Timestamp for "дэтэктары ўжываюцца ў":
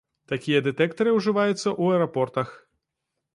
0.67-1.83